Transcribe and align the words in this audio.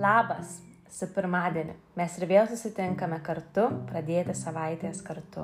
Labas, 0.00 0.62
su 0.88 1.04
pirmadieniu. 1.12 1.74
Mes 1.92 2.14
ir 2.16 2.24
vėl 2.24 2.46
susitinkame 2.48 3.18
kartu, 3.20 3.66
pradėti 3.90 4.32
savaitės 4.32 5.02
kartu. 5.04 5.42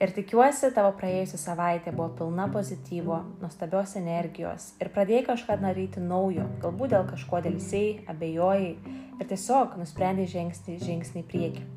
Ir 0.00 0.14
tikiuosi, 0.16 0.70
tavo 0.72 0.94
praėjusią 0.96 1.36
savaitę 1.42 1.92
buvo 1.92 2.06
pilna 2.16 2.46
pozityvo, 2.54 3.18
nuostabios 3.42 3.92
energijos 4.00 4.70
ir 4.80 4.88
pradėjai 4.94 5.26
kažką 5.26 5.58
daryti 5.60 6.00
naujo, 6.00 6.46
galbūt 6.62 6.94
dėl 6.94 7.04
kažko 7.10 7.42
dėlsiai, 7.44 7.92
abejojai 8.14 8.72
ir 9.20 9.28
tiesiog 9.34 9.76
nusprendėjai 9.82 10.32
žengti 10.38 10.78
žingsnį 10.80 11.26
į 11.26 11.28
priekį. 11.34 11.68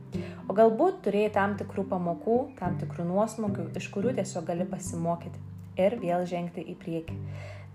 O 0.47 0.55
galbūt 0.55 1.03
turėjai 1.09 1.35
tam 1.35 1.59
tikrų 1.59 1.89
pamokų, 1.91 2.39
tam 2.63 2.79
tikrų 2.79 3.09
nuosmokių, 3.11 3.73
iš 3.75 3.91
kurių 3.91 4.15
tiesiog 4.21 4.47
gali 4.53 4.71
pasimokyti 4.71 5.43
ir 5.83 5.99
vėl 5.99 6.23
žengti 6.31 6.63
į 6.63 6.79
priekį. 6.79 7.19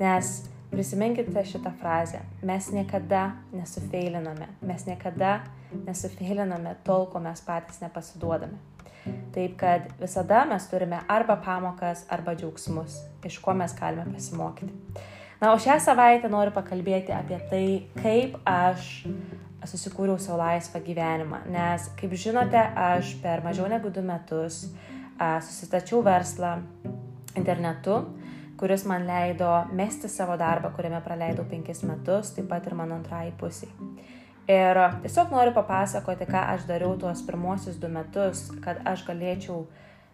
Nes 0.00 0.36
Prisiminkite 0.74 1.44
šitą 1.44 1.70
frazę. 1.80 2.18
Mes 2.42 2.72
niekada 2.72 3.32
nesufeiliname. 3.52 4.48
Mes 4.62 4.86
niekada 4.86 5.40
nesufeiliname 5.86 6.74
tol, 6.84 7.06
kol 7.06 7.22
mes 7.22 7.40
patys 7.46 7.78
nepasiduodame. 7.78 8.58
Taip 9.34 9.54
kad 9.60 9.86
visada 10.00 10.44
mes 10.48 10.66
turime 10.66 10.98
arba 11.08 11.36
pamokas, 11.36 12.02
arba 12.10 12.34
džiaugsmus, 12.34 12.96
iš 13.24 13.38
ko 13.38 13.54
mes 13.54 13.74
galime 13.78 14.08
pasimokyti. 14.14 14.72
Na, 15.40 15.52
o 15.52 15.60
šią 15.62 15.78
savaitę 15.78 16.30
noriu 16.32 16.50
pakalbėti 16.56 17.14
apie 17.14 17.38
tai, 17.50 17.64
kaip 18.00 18.34
aš 18.48 19.04
susikūriau 19.70 20.18
savo 20.18 20.40
laisvą 20.42 20.82
gyvenimą. 20.82 21.44
Nes, 21.54 21.86
kaip 22.00 22.18
žinote, 22.18 22.58
aš 22.58 23.14
per 23.22 23.46
mažiau 23.46 23.70
negu 23.70 23.94
du 23.94 24.02
metus 24.02 24.64
susistačiau 25.20 26.02
verslą 26.02 26.56
internetu 27.38 28.02
kuris 28.58 28.84
man 28.86 29.06
leido 29.06 29.50
mesti 29.72 30.08
savo 30.08 30.36
darbą, 30.40 30.70
kuriame 30.76 31.00
praleidau 31.04 31.46
penkis 31.50 31.82
metus, 31.86 32.34
taip 32.36 32.48
pat 32.50 32.66
ir 32.66 32.76
mano 32.78 32.98
antrai 33.00 33.32
pusiai. 33.38 33.72
Ir 34.50 34.78
tiesiog 35.02 35.32
noriu 35.32 35.54
papasakoti, 35.56 36.28
ką 36.28 36.42
aš 36.52 36.66
dariau 36.68 36.98
tuos 37.00 37.22
pirmosius 37.24 37.80
du 37.80 37.88
metus, 37.88 38.50
kad 38.64 38.82
aš 38.84 39.06
galėčiau 39.08 39.64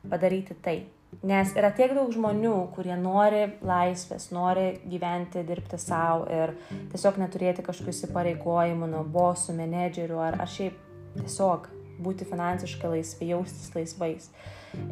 padaryti 0.08 0.55
tai. 0.62 0.78
Nes 1.27 1.50
yra 1.58 1.72
tiek 1.74 1.91
daug 1.97 2.12
žmonių, 2.14 2.55
kurie 2.77 2.94
nori 2.94 3.42
laisvės, 3.66 4.28
nori 4.30 4.69
gyventi, 4.86 5.42
dirbti 5.47 5.80
savo 5.82 6.28
ir 6.30 6.54
tiesiog 6.92 7.19
neturėti 7.19 7.66
kažkokių 7.66 7.91
įsipareigojimų 7.97 8.92
nuo 8.92 9.02
bosų, 9.02 9.56
menedžerių 9.58 10.22
ar, 10.28 10.38
ar 10.47 10.52
šiaip 10.54 10.78
tiesiog 11.19 11.66
būti 12.03 12.27
finansiškai 12.29 12.91
laisvi, 12.95 13.31
jaustis 13.33 13.70
laisvais. 13.77 14.29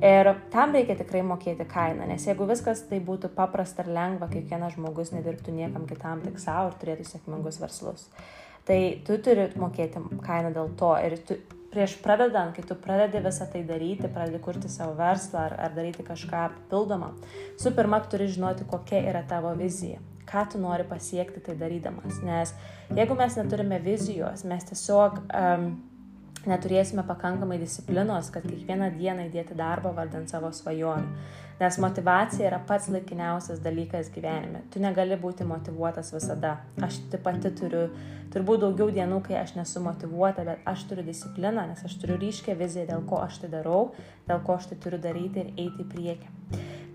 Ir 0.03 0.33
tam 0.51 0.75
reikia 0.75 0.97
tikrai 0.99 1.21
mokėti 1.27 1.67
kainą, 1.71 2.09
nes 2.11 2.25
jeigu 2.27 2.49
viskas 2.49 2.83
tai 2.91 2.99
būtų 3.05 3.31
paprasta 3.37 3.85
ir 3.85 3.93
lengva, 3.95 4.27
kiekvienas 4.33 4.75
žmogus 4.75 5.13
nedirbtų 5.15 5.55
niekam 5.55 5.87
kitam 5.87 6.25
tik 6.25 6.41
savo 6.43 6.73
ir 6.73 6.81
turėtų 6.81 7.07
sėkmingus 7.07 7.61
verslus. 7.63 8.09
Tai 8.67 8.81
tu 9.07 9.21
turi 9.25 9.47
mokėti 9.57 10.03
kainą 10.27 10.51
dėl 10.57 10.75
to 10.81 10.91
ir 11.07 11.15
tu, 11.29 11.39
prieš 11.73 11.95
pradedant, 12.03 12.57
kai 12.57 12.67
tu 12.67 12.75
pradedi 12.75 13.23
visą 13.23 13.47
tai 13.53 13.63
daryti, 13.69 14.11
pradedi 14.11 14.43
kurti 14.43 14.73
savo 14.73 14.99
verslą 14.99 15.47
ar, 15.47 15.57
ar 15.69 15.79
daryti 15.79 16.05
kažką 16.05 16.45
papildomą, 16.57 17.15
su 17.61 17.73
pirma 17.77 18.03
turi 18.11 18.29
žinoti, 18.35 18.67
kokia 18.69 19.05
yra 19.13 19.23
tavo 19.31 19.55
vizija 19.57 20.03
ką 20.29 20.45
tu 20.53 20.59
nori 20.61 20.85
pasiekti 20.85 21.41
tai 21.41 21.57
darydamas. 21.57 22.21
Nes 22.23 22.55
jeigu 22.97 23.17
mes 23.17 23.37
neturime 23.37 23.79
vizijos, 23.81 24.45
mes 24.45 24.67
tiesiog 24.71 25.23
um, 25.25 25.71
neturėsime 26.47 27.03
pakankamai 27.09 27.59
disciplinos, 27.59 28.31
kad 28.35 28.47
kiekvieną 28.47 28.93
dieną 28.99 29.27
įdėti 29.29 29.57
darbą 29.59 29.95
vardant 29.97 30.31
savo 30.31 30.53
svajonių. 30.55 31.11
Nes 31.59 31.79
motivacija 31.83 32.47
yra 32.47 32.61
pats 32.67 32.87
laikiniausias 32.93 33.59
dalykas 33.65 34.13
gyvenime. 34.15 34.63
Tu 34.71 34.79
negali 34.83 35.19
būti 35.19 35.47
motivuotas 35.49 36.13
visada. 36.15 36.55
Aš 36.87 37.01
pati 37.25 37.51
turiu, 37.59 37.89
turbūt 38.31 38.63
daugiau 38.63 38.93
dienų, 38.95 39.19
kai 39.27 39.41
aš 39.41 39.57
nesu 39.59 39.83
motivuota, 39.83 40.47
bet 40.47 40.63
aš 40.69 40.87
turiu 40.91 41.07
discipliną, 41.09 41.67
nes 41.73 41.83
aš 41.85 41.99
turiu 41.99 42.21
ryškę 42.23 42.55
viziją, 42.59 42.87
dėl 42.93 43.07
ko 43.11 43.23
aš 43.25 43.43
tai 43.43 43.53
darau, 43.59 43.89
dėl 44.29 44.45
ko 44.47 44.59
aš 44.59 44.71
tai 44.71 44.79
turiu 44.85 45.03
daryti 45.03 45.43
ir 45.43 45.55
eiti 45.57 45.83
į 45.83 45.89
priekį. 45.95 46.35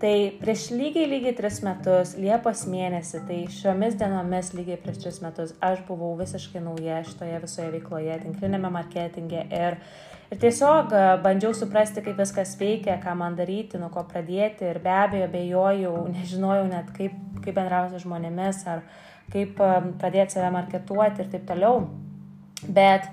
Tai 0.04 0.14
prieš 0.40 0.66
lygiai 0.74 1.06
lygiai 1.08 1.32
tris 1.38 1.60
metus, 1.64 2.10
Liepos 2.18 2.64
mėnesį, 2.68 3.20
tai 3.28 3.36
šiomis 3.52 3.94
dienomis 3.96 4.50
lygiai 4.56 4.76
prieš 4.82 4.98
tris 5.00 5.20
metus 5.22 5.54
aš 5.64 5.80
buvau 5.88 6.10
visiškai 6.18 6.60
nauja 6.60 6.98
šitoje 7.06 7.38
visoje 7.44 7.70
veikloje, 7.76 8.18
tinklinėme 8.24 8.68
marketinge 8.74 9.46
ir, 9.46 9.78
ir 10.28 10.40
tiesiog 10.42 10.92
bandžiau 11.24 11.54
suprasti, 11.56 12.02
kaip 12.04 12.20
viskas 12.20 12.56
veikia, 12.60 12.98
ką 13.00 13.14
man 13.22 13.38
daryti, 13.38 13.80
nuo 13.80 13.88
ko 13.94 14.02
pradėti 14.10 14.53
ir 14.62 14.78
be 14.84 14.92
abejo 14.92 15.28
bejojau, 15.32 15.96
nežinojau 16.12 16.68
net 16.70 16.92
kaip, 16.96 17.16
kaip 17.44 17.56
bendrauti 17.56 18.00
žmonėmis 18.02 18.62
ar 18.70 18.84
kaip 19.32 19.60
e, 19.60 19.70
pradėti 20.00 20.36
save 20.36 20.50
marketuoti 20.54 21.24
ir 21.24 21.30
taip 21.32 21.46
toliau. 21.48 21.86
Bet 22.64 23.08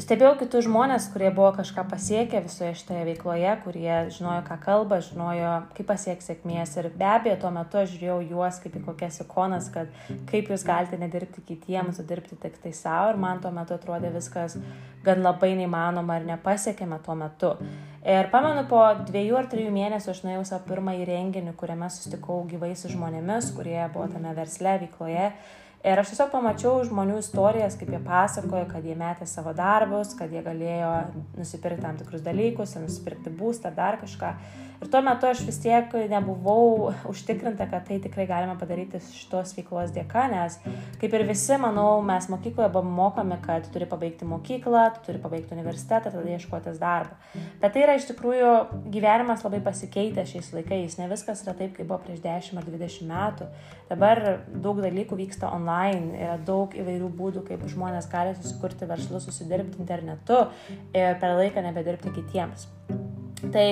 Stebėjau 0.00 0.34
kitus 0.40 0.66
žmonės, 0.66 1.06
kurie 1.12 1.28
buvo 1.34 1.52
kažką 1.56 1.86
pasiekę 1.90 2.40
visoje 2.44 2.72
šitoje 2.78 3.04
veikloje, 3.08 3.52
kurie 3.64 3.94
žinojo, 4.12 4.42
ką 4.46 4.56
kalba, 4.62 4.98
žinojo, 5.04 5.52
kaip 5.76 5.88
pasiekti 5.88 6.26
sėkmės. 6.26 6.74
Ir 6.80 6.88
be 6.96 7.06
abejo, 7.08 7.36
tuo 7.42 7.52
metu 7.54 7.80
aš 7.80 7.94
žiūrėjau 7.94 8.18
juos 8.32 8.60
kaip 8.62 8.76
į 8.76 8.82
kokias 8.88 9.20
ikonas, 9.24 9.70
kad 9.72 9.92
kaip 10.30 10.50
jūs 10.52 10.66
galite 10.66 10.98
nedirbti 11.00 11.44
kitiems, 11.48 12.00
o 12.02 12.06
dirbti 12.08 12.38
tik 12.42 12.58
tai 12.62 12.74
savo. 12.76 13.12
Ir 13.14 13.20
man 13.22 13.42
tuo 13.44 13.52
metu 13.54 13.76
atrodė 13.76 14.10
viskas 14.14 14.58
gan 15.06 15.22
labai 15.24 15.52
neįmanoma 15.58 16.18
ir 16.20 16.30
nepasiekėme 16.32 16.98
tuo 17.06 17.16
metu. 17.18 17.52
Ir 18.06 18.30
pamenu, 18.32 18.66
po 18.70 18.82
dviejų 19.06 19.38
ar 19.38 19.50
trijų 19.50 19.70
mėnesių 19.74 20.12
aš 20.12 20.24
nuėjau 20.26 20.42
savo 20.50 20.66
pirmąjį 20.68 21.06
renginį, 21.08 21.54
kuriame 21.58 21.88
susitikau 21.90 22.42
gyvai 22.50 22.74
su 22.78 22.90
žmonėmis, 22.92 23.54
kurie 23.56 23.80
buvo 23.94 24.10
tame 24.12 24.34
versle, 24.36 24.76
veikloje. 24.84 25.30
Ir 25.84 26.00
aš 26.00 26.12
tiesiog 26.12 26.30
pamačiau 26.32 26.80
žmonių 26.88 27.18
istorijas, 27.20 27.76
kaip 27.78 27.92
jie 27.92 28.00
pasakojo, 28.02 28.64
kad 28.70 28.84
jie 28.86 28.96
metė 28.98 29.26
savo 29.28 29.52
darbus, 29.54 30.14
kad 30.18 30.32
jie 30.32 30.42
galėjo 30.42 30.92
nusipirkti 31.36 31.84
tam 31.84 31.98
tikrus 32.00 32.24
dalykus, 32.24 32.74
nusipirkti 32.80 33.34
būstą, 33.36 33.74
dar 33.76 34.00
kažką. 34.00 34.32
Ir 34.76 34.90
tuo 34.92 35.00
metu 35.00 35.24
aš 35.28 35.40
vis 35.46 35.56
tiek 35.62 35.92
nebuvau 36.10 36.90
užtikrinta, 37.08 37.64
kad 37.70 37.86
tai 37.88 37.96
tikrai 38.04 38.26
galima 38.28 38.58
padaryti 38.60 39.00
šitos 39.00 39.54
veiklos 39.56 39.92
dėka, 39.94 40.26
nes 40.28 40.58
kaip 41.00 41.16
ir 41.16 41.24
visi, 41.28 41.56
manau, 41.60 42.02
mes 42.04 42.28
mokykloje 42.32 42.68
buvom 42.74 42.90
mokomi, 42.98 43.38
kad 43.44 43.64
turi 43.72 43.88
pabaigti 43.88 44.28
mokyklą, 44.28 44.84
turi 45.06 45.20
pabaigti 45.22 45.56
universitetą, 45.56 46.12
tada 46.12 46.36
ieškotis 46.36 46.80
darbo. 46.82 47.16
Bet 47.62 47.72
tai 47.72 47.86
yra 47.86 47.96
iš 47.96 48.10
tikrųjų 48.10 48.52
gyvenimas 48.92 49.46
labai 49.46 49.62
pasikeitę 49.64 50.26
šiais 50.28 50.52
laikais, 50.56 50.98
ne 51.00 51.08
viskas 51.12 51.44
yra 51.46 51.56
taip, 51.56 51.72
kaip 51.78 51.88
buvo 51.88 52.02
prieš 52.04 52.20
10 52.26 52.60
ar 52.60 52.68
20 52.68 53.08
metų. 53.08 53.50
Dabar 53.88 54.22
daug 54.52 54.82
dalykų 54.84 55.20
vyksta 55.22 55.52
online, 55.56 56.12
yra 56.20 56.36
daug 56.36 56.74
įvairių 56.76 57.12
būdų, 57.16 57.46
kaip 57.48 57.64
žmonės 57.70 58.10
gali 58.12 58.36
susikurti 58.36 58.88
verslus, 58.90 59.24
susidirbti 59.30 59.80
internetu 59.80 60.44
ir 60.92 61.16
per 61.22 61.38
laiką 61.40 61.64
nebedirbti 61.64 62.12
kitiems. 62.20 62.68
Tai 63.40 63.68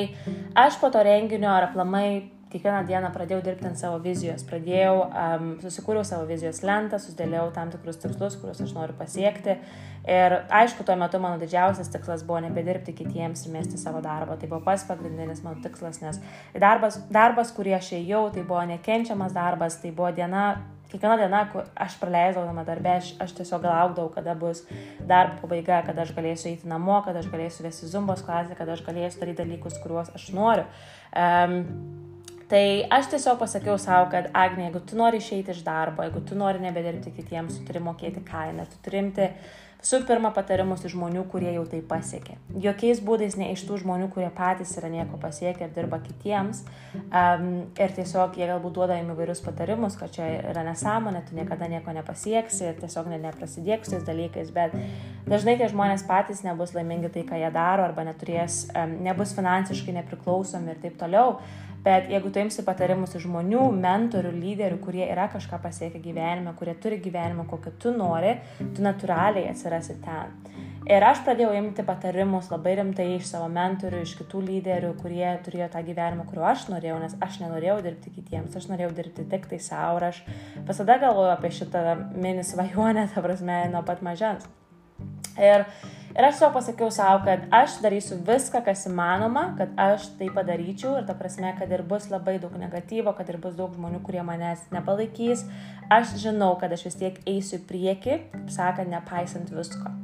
aš 0.55 0.77
po 0.81 0.91
to 0.91 1.03
renginio 1.03 1.51
ar 1.51 1.69
aplamai 1.69 2.31
kiekvieną 2.55 2.85
dieną 2.89 3.11
pradėjau 3.15 3.43
dirbti 3.45 3.67
ant 3.69 3.81
savo 3.81 3.99
vizijos, 4.03 4.45
pradėjau, 4.47 4.95
um, 5.07 5.49
susikūriau 5.63 6.07
savo 6.07 6.29
vizijos 6.29 6.63
lentą, 6.67 7.01
susidėliau 7.03 7.51
tam 7.57 7.73
tikrus 7.75 7.99
tikslus, 8.03 8.39
kuriuos 8.41 8.63
aš 8.63 8.75
noriu 8.77 8.95
pasiekti. 8.99 9.59
Ir 10.05 10.37
aišku, 10.53 10.85
tuo 10.85 10.95
metu 11.01 11.19
mano 11.23 11.41
didžiausias 11.41 11.91
tikslas 11.91 12.23
buvo 12.29 12.43
nebedirbti 12.45 12.93
kitiems 12.95 13.47
ir 13.47 13.55
mesti 13.57 13.81
savo 13.81 14.03
darbą. 14.05 14.37
Tai 14.39 14.51
buvo 14.53 14.61
pats 14.67 14.85
pagrindinis 14.87 15.43
mano 15.47 15.65
tikslas, 15.65 15.99
nes 16.05 16.21
darbas, 16.55 17.01
darbas 17.13 17.51
kurį 17.57 17.79
aš 17.81 17.95
ėjau, 17.99 18.29
tai 18.37 18.47
buvo 18.47 18.63
nekenčiamas 18.69 19.35
darbas, 19.35 19.81
tai 19.83 19.95
buvo 19.97 20.13
diena 20.15 20.47
kiekviena 20.95 21.17
diena, 21.19 21.41
kur 21.51 21.67
aš 21.75 21.97
praleisdavau 21.99 22.65
darbę, 22.67 22.99
aš, 23.01 23.11
aš 23.23 23.35
tiesiog 23.41 23.67
laukdavau, 23.67 24.13
kada 24.15 24.37
bus 24.39 24.63
darbo 25.09 25.41
pabaiga, 25.43 25.81
kada 25.87 26.05
aš 26.05 26.15
galėsiu 26.15 26.53
eiti 26.53 26.71
namo, 26.71 27.01
kada 27.07 27.25
aš 27.25 27.31
galėsiu 27.33 27.67
vesti 27.67 27.91
zumbos 27.91 28.23
klasę, 28.23 28.55
kada 28.55 28.77
aš 28.77 28.85
galėsiu 28.87 29.25
daryti 29.25 29.43
dalykus, 29.43 29.81
kuriuos 29.83 30.15
aš 30.15 30.31
noriu. 30.37 30.69
Um, 31.11 32.04
Tai 32.49 32.65
aš 32.93 33.09
tiesiog 33.15 33.39
pasakiau 33.41 33.79
savo, 33.81 34.11
kad 34.13 34.29
Agnė, 34.37 34.67
jeigu 34.67 34.83
tu 34.85 34.99
nori 35.01 35.21
išeiti 35.23 35.55
iš 35.55 35.63
darbo, 35.65 36.05
jeigu 36.05 36.21
tu 36.29 36.37
nori 36.37 36.61
nebedirbti 36.61 37.15
kitiems, 37.17 37.57
tu 37.57 37.69
turi 37.69 37.81
mokėti 37.85 38.21
kainą, 38.27 38.67
tu 38.69 38.81
turi 38.85 39.01
imti 39.01 39.29
Su 39.85 39.99
pirma 40.09 40.31
patarimus 40.33 40.85
iš 40.87 40.95
žmonių, 40.95 41.27
kurie 41.33 41.51
jau 41.53 41.65
tai 41.69 41.81
pasiekė. 41.85 42.37
Jokiais 42.65 43.03
būdais 43.05 43.35
ne 43.37 43.51
iš 43.53 43.67
tų 43.69 43.83
žmonių, 43.83 44.07
kurie 44.15 44.31
patys 44.33 44.73
yra 44.81 44.89
nieko 44.93 45.19
pasiekę 45.21 45.67
ir 45.67 45.75
dirba 45.77 45.99
kitiems. 46.05 46.63
Um, 46.95 47.49
ir 47.77 47.93
tiesiog 47.97 48.39
jie 48.41 48.49
galbūt 48.49 48.79
duoda 48.79 48.97
jums 48.97 49.13
įvairius 49.13 49.43
patarimus, 49.45 49.99
kad 50.01 50.15
čia 50.15 50.31
yra 50.53 50.65
nesąmonė, 50.65 51.25
tu 51.29 51.37
niekada 51.37 51.69
nieko 51.69 51.93
nepasieksi 51.97 52.71
ir 52.71 52.81
tiesiog 52.81 53.11
ne, 53.13 53.21
neprasidėk 53.27 53.85
su 53.85 53.97
tais 53.97 54.09
dalykais. 54.09 54.55
Bet 54.57 54.79
dažnai 55.29 55.59
tie 55.61 55.69
žmonės 55.73 56.07
patys 56.09 56.41
nebus 56.47 56.73
laimingi 56.77 57.13
tai, 57.13 57.27
ką 57.29 57.43
jie 57.43 57.53
daro, 57.53 57.85
arba 57.85 58.09
neturės, 58.09 58.65
um, 58.73 58.97
nebus 59.05 59.37
finansiškai 59.37 59.99
nepriklausomi 60.01 60.73
ir 60.73 60.83
taip 60.87 60.99
toliau. 61.03 61.39
Bet 61.85 62.07
jeigu 62.09 62.31
tu 62.33 62.41
imsi 62.41 62.63
patarimus 62.65 63.13
iš 63.13 63.27
žmonių, 63.27 63.67
mentorių, 63.77 64.31
lyderių, 64.33 64.79
kurie 64.81 65.03
yra 65.05 65.27
kažką 65.29 65.59
pasiekę 65.61 66.01
gyvenime, 66.01 66.55
kurie 66.57 66.73
turi 66.81 66.97
gyvenimą, 67.05 67.45
kokį 67.51 67.73
tu 67.83 67.93
nori, 67.93 68.39
tu 68.57 68.85
natūraliai 68.85 69.51
atsirasi 69.65 69.97
ten. 70.05 70.33
Ir 70.85 71.01
aš 71.01 71.23
pradėjau 71.25 71.55
imti 71.57 71.83
patarimus 71.87 72.51
labai 72.53 72.75
rimtai 72.77 73.07
iš 73.15 73.31
savo 73.31 73.47
mentorių, 73.49 74.03
iš 74.05 74.13
kitų 74.19 74.43
lyderių, 74.45 74.91
kurie 75.01 75.31
turėjo 75.47 75.71
tą 75.73 75.81
gyvenimą, 75.87 76.27
kuriuo 76.29 76.45
aš 76.51 76.67
norėjau, 76.69 76.99
nes 77.01 77.15
aš 77.25 77.39
nenorėjau 77.41 77.79
dirbti 77.87 78.13
kitiems, 78.13 78.57
aš 78.59 78.69
norėjau 78.69 78.91
dirbti 78.99 79.25
tik 79.31 79.49
tai 79.49 79.61
savo 79.65 80.03
ir 80.03 80.11
aš 80.11 80.21
visada 80.69 80.99
galvojau 81.01 81.33
apie 81.33 81.55
šitą 81.57 81.97
mini 82.13 82.45
svajonę, 82.45 83.09
ta 83.15 83.25
prasme, 83.25 83.63
nuo 83.73 83.81
pat 83.89 84.05
mažens. 84.05 84.45
Ir, 85.41 85.65
ir 86.15 86.29
aš 86.29 86.39
savo 86.39 86.53
pasakiau 86.59 86.93
savo, 86.95 87.25
kad 87.27 87.47
aš 87.55 87.81
darysiu 87.83 88.21
viską, 88.27 88.63
kas 88.67 88.87
įmanoma, 88.91 89.49
kad 89.59 89.75
aš 89.81 90.09
tai 90.19 90.31
padaryčiau 90.35 90.97
ir 91.01 91.09
ta 91.09 91.17
prasme, 91.19 91.51
kad 91.59 91.73
ir 91.75 91.83
bus 91.83 92.11
labai 92.13 92.39
daug 92.43 92.55
negatyvo, 92.61 93.17
kad 93.19 93.31
ir 93.33 93.41
bus 93.43 93.59
daug 93.59 93.75
žmonių, 93.75 94.03
kurie 94.07 94.23
manęs 94.27 94.65
nepalaikys, 94.75 95.47
aš 95.91 96.17
žinau, 96.23 96.55
kad 96.61 96.73
aš 96.75 96.89
vis 96.91 97.01
tiek 97.03 97.21
eisiu 97.27 97.59
į 97.61 97.69
priekį, 97.71 98.19
kaip 98.33 98.59
sakant, 98.61 98.93
nepaisant 98.95 99.51
visko. 99.55 99.95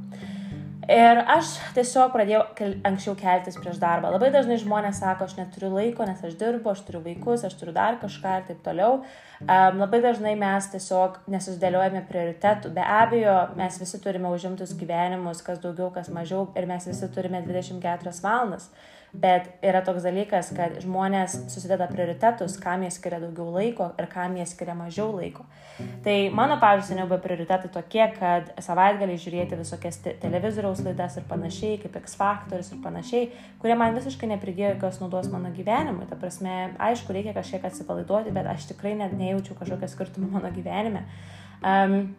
Ir 0.91 1.21
aš 1.31 1.53
tiesiog 1.77 2.11
pradėjau 2.11 2.41
anksčiau 2.89 3.13
keltis 3.19 3.55
prieš 3.61 3.79
darbą. 3.79 4.11
Labai 4.11 4.33
dažnai 4.35 4.57
žmonės 4.59 4.99
sako, 4.99 5.29
aš 5.29 5.37
neturiu 5.39 5.71
laiko, 5.77 6.03
nes 6.09 6.19
aš 6.27 6.35
dirbu, 6.41 6.73
aš 6.73 6.83
turiu 6.89 7.05
vaikus, 7.05 7.45
aš 7.47 7.55
turiu 7.61 7.75
dar 7.77 8.01
kažką 8.03 8.33
ir 8.41 8.49
taip 8.49 8.65
toliau. 8.67 8.97
Um, 9.41 9.79
labai 9.79 10.03
dažnai 10.03 10.35
mes 10.41 10.67
tiesiog 10.73 11.21
nesusidėliojame 11.31 12.03
prioritetų. 12.11 12.75
Be 12.75 12.83
abejo, 12.83 13.37
mes 13.61 13.79
visi 13.79 14.03
turime 14.03 14.33
užimtus 14.35 14.75
gyvenimus, 14.81 15.45
kas 15.47 15.63
daugiau, 15.63 15.93
kas 15.95 16.11
mažiau, 16.11 16.49
ir 16.59 16.67
mes 16.67 16.91
visi 16.91 17.13
turime 17.15 17.45
24 17.47 18.17
valandas. 18.25 18.73
Bet 19.11 19.49
yra 19.67 19.81
toks 19.83 20.05
dalykas, 20.07 20.53
kad 20.55 20.77
žmonės 20.85 21.33
susideda 21.51 21.89
prioritetus, 21.91 22.55
kam 22.63 22.85
jie 22.87 22.93
skiria 22.95 23.19
daugiau 23.19 23.49
laiko 23.57 23.89
ir 23.99 24.07
kam 24.11 24.37
jie 24.39 24.45
skiria 24.47 24.77
mažiau 24.79 25.09
laiko. 25.17 25.43
Tai 26.05 26.15
mano, 26.37 26.61
pavyzdžiui, 26.63 26.93
seniau 26.93 27.09
buvo 27.11 27.19
prioritetai 27.25 27.73
tokie, 27.75 28.05
kad 28.21 28.53
savaitgaliai 28.63 29.19
žiūrėti 29.19 29.59
visokias 29.59 29.99
te 30.05 30.15
televizoriaus 30.81 30.85
laidas 30.85 31.17
ir 31.17 31.25
panašiai, 31.29 31.79
kaip 31.81 31.97
X 32.01 32.17
Factoris 32.17 32.71
ir 32.73 32.81
panašiai, 32.83 33.29
kurie 33.61 33.77
man 33.77 33.95
visiškai 33.95 34.29
nepridėjo 34.31 34.75
jokios 34.75 35.01
naudos 35.01 35.31
mano 35.31 35.51
gyvenimui. 35.55 36.09
Ta 36.09 36.17
prasme, 36.17 36.75
aišku, 36.79 37.13
reikia 37.13 37.35
kažkiek 37.35 37.65
atsipalaiduoti, 37.65 38.33
bet 38.33 38.47
aš 38.47 38.69
tikrai 38.73 38.95
net 38.99 39.13
nejaučiu 39.17 39.55
kažkokio 39.59 39.89
skirtumo 39.89 40.31
mano 40.31 40.51
gyvenime. 40.55 41.05
Um, 41.61 42.15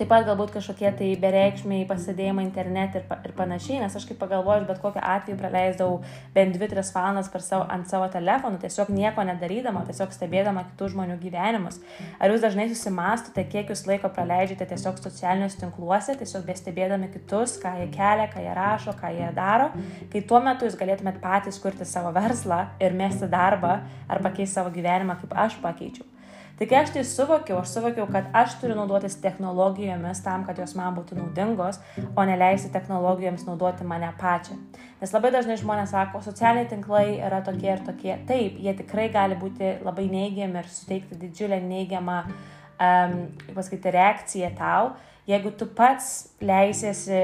Taip 0.00 0.08
pat 0.08 0.22
galbūt 0.24 0.54
kažkokie 0.54 0.88
tai 0.96 1.06
bereikšmiai 1.20 1.82
pasidėjimai 1.84 2.46
internete 2.46 3.02
ir, 3.02 3.02
pa, 3.04 3.18
ir 3.20 3.34
panašiai, 3.36 3.82
nes 3.82 3.92
aš 3.98 4.06
kaip 4.08 4.16
pagalvoju, 4.22 4.62
bet 4.64 4.78
kokiu 4.80 5.02
atveju 5.04 5.36
praleisdavau 5.36 5.98
bent 6.32 6.54
2-3 6.56 6.92
valandas 6.94 7.28
savo, 7.44 7.66
ant 7.68 7.84
savo 7.90 8.06
telefonų, 8.08 8.62
tiesiog 8.62 8.88
nieko 8.96 9.20
nedarydama, 9.28 9.82
tiesiog 9.84 10.14
stebėdama 10.16 10.62
kitų 10.70 10.88
žmonių 10.94 11.18
gyvenimus. 11.20 11.76
Ar 12.16 12.32
jūs 12.32 12.40
dažnai 12.46 12.70
susimastote, 12.70 13.44
kiek 13.52 13.68
jūs 13.74 13.84
laiko 13.90 14.08
praleidžiate 14.16 14.70
tiesiog 14.70 15.02
socialiniuose 15.04 15.60
tinkluose, 15.60 16.16
tiesiog 16.22 16.48
bestebėdami 16.48 17.10
kitus, 17.12 17.58
ką 17.60 17.74
jie 17.82 17.90
kelia, 17.92 18.30
ką 18.32 18.40
jie 18.46 18.54
rašo, 18.56 18.94
ką 18.96 19.10
jie 19.18 19.28
daro, 19.36 19.68
kai 20.14 20.24
tuo 20.24 20.40
metu 20.40 20.64
jūs 20.64 20.80
galėtumėt 20.80 21.20
patys 21.20 21.60
kurti 21.60 21.84
savo 21.84 22.14
verslą 22.16 22.70
ir 22.80 22.96
mesti 22.96 23.28
darbą 23.28 23.82
ar 24.08 24.24
pakeisti 24.24 24.62
savo 24.62 24.72
gyvenimą, 24.72 25.20
kaip 25.20 25.36
aš 25.44 25.60
pakeičiau. 25.60 26.08
Tai 26.60 26.66
kai 26.68 26.76
aš 26.76 26.90
tai 26.92 27.02
suvokiau, 27.08 27.62
aš 27.62 27.70
suvokiau, 27.72 28.04
kad 28.12 28.26
aš 28.36 28.58
turiu 28.60 28.74
naudotis 28.76 29.14
technologijomis 29.22 30.18
tam, 30.20 30.42
kad 30.44 30.58
jos 30.60 30.74
man 30.76 30.92
būtų 30.92 31.16
naudingos, 31.16 31.78
o 32.12 32.24
neleisti 32.28 32.68
technologijoms 32.74 33.46
naudoti 33.46 33.86
mane 33.88 34.10
pačią. 34.20 34.58
Nes 35.00 35.14
labai 35.16 35.30
dažnai 35.32 35.56
žmonės 35.56 35.94
sako, 35.94 36.20
socialiniai 36.20 36.68
tinklai 36.68 37.06
yra 37.16 37.38
tokie 37.46 37.70
ir 37.72 37.80
tokie. 37.86 38.12
Taip, 38.28 38.58
jie 38.60 38.74
tikrai 38.76 39.08
gali 39.08 39.40
būti 39.40 39.78
labai 39.86 40.04
neigiami 40.12 40.60
ir 40.60 40.68
suteikti 40.68 41.16
didžiulę 41.22 41.62
neigiamą, 41.64 42.18
um, 42.28 43.16
pasakyti, 43.56 43.94
reakciją 43.96 44.52
tau, 44.60 44.92
jeigu 45.30 45.54
tu 45.56 45.64
pats 45.64 46.10
leisiesi 46.44 47.22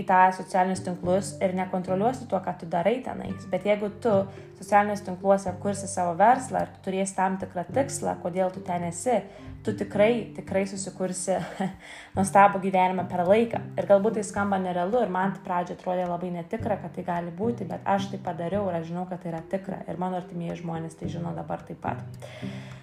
į 0.00 0.06
tą 0.08 0.22
socialinius 0.38 0.80
tinklus 0.84 1.34
ir 1.44 1.52
nekontroliuosi 1.60 2.24
tuo, 2.30 2.40
ką 2.40 2.56
tu 2.60 2.72
darai 2.72 3.02
tenais, 3.04 3.44
bet 3.52 3.68
jeigu 3.68 3.92
tu 4.00 4.16
socialiniuose 4.62 5.04
tinkluose 5.06 5.52
kursi 5.62 5.88
savo 5.90 6.14
verslą 6.18 6.66
tu 6.70 6.84
turėsi 6.86 7.16
tam 7.16 7.38
tikrą 7.40 7.64
tikslą, 7.74 8.14
kodėl 8.22 8.52
tu 8.54 8.62
ten 8.64 8.86
esi, 8.86 9.18
tu 9.66 9.74
tikrai, 9.78 10.32
tikrai 10.36 10.62
susikursi 10.70 11.36
nuostabų 12.16 12.62
gyvenimą 12.62 13.06
per 13.10 13.24
laiką. 13.28 13.62
Ir 13.78 13.88
galbūt 13.90 14.18
tai 14.18 14.24
skamba 14.26 14.60
nerealu 14.62 15.02
ir 15.02 15.12
man 15.12 15.34
tai 15.34 15.42
pradžioje 15.46 15.80
atrodė 15.80 16.06
labai 16.08 16.32
netikra, 16.36 16.78
kad 16.82 16.94
tai 16.96 17.06
gali 17.06 17.34
būti, 17.34 17.66
bet 17.68 17.82
aš 17.88 18.10
tai 18.12 18.22
padariau 18.22 18.68
ir 18.70 18.78
aš 18.80 18.88
žinau, 18.90 19.06
kad 19.10 19.22
tai 19.22 19.32
yra 19.34 19.42
tikra 19.52 19.82
ir 19.88 20.00
mano 20.00 20.20
artimieji 20.22 20.60
žmonės 20.62 20.98
tai 20.98 21.10
žino 21.12 21.34
dabar 21.36 21.62
taip 21.66 21.82
pat. 21.82 22.02